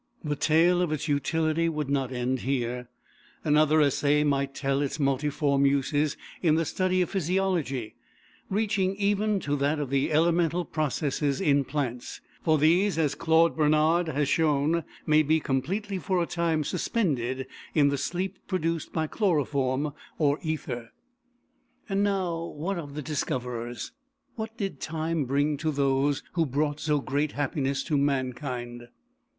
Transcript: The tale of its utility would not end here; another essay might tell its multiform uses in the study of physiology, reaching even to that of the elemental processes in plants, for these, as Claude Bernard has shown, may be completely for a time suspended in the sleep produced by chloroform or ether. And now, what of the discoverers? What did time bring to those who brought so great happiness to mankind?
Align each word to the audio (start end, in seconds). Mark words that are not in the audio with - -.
The 0.23 0.35
tale 0.35 0.81
of 0.81 0.91
its 0.91 1.07
utility 1.07 1.69
would 1.69 1.87
not 1.91 2.11
end 2.11 2.39
here; 2.39 2.89
another 3.43 3.79
essay 3.81 4.23
might 4.23 4.55
tell 4.55 4.81
its 4.81 4.99
multiform 4.99 5.63
uses 5.67 6.17
in 6.41 6.55
the 6.55 6.65
study 6.65 7.03
of 7.03 7.11
physiology, 7.11 7.93
reaching 8.49 8.95
even 8.95 9.39
to 9.41 9.55
that 9.57 9.77
of 9.79 9.91
the 9.91 10.11
elemental 10.11 10.65
processes 10.65 11.39
in 11.39 11.63
plants, 11.65 12.19
for 12.41 12.57
these, 12.57 12.97
as 12.97 13.13
Claude 13.13 13.55
Bernard 13.55 14.07
has 14.07 14.27
shown, 14.27 14.85
may 15.05 15.21
be 15.21 15.39
completely 15.39 15.99
for 15.99 16.19
a 16.19 16.25
time 16.25 16.63
suspended 16.63 17.45
in 17.75 17.89
the 17.89 17.97
sleep 17.99 18.39
produced 18.47 18.91
by 18.91 19.05
chloroform 19.05 19.93
or 20.17 20.39
ether. 20.41 20.89
And 21.87 22.01
now, 22.03 22.43
what 22.45 22.79
of 22.79 22.95
the 22.95 23.03
discoverers? 23.03 23.91
What 24.35 24.57
did 24.57 24.79
time 24.81 25.25
bring 25.25 25.57
to 25.57 25.69
those 25.71 26.23
who 26.33 26.47
brought 26.47 26.79
so 26.79 27.01
great 27.01 27.33
happiness 27.33 27.83
to 27.83 27.99
mankind? 27.99 28.87